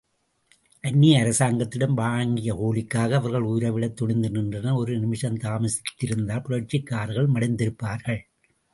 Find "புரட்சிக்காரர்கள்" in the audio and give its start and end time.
6.47-7.33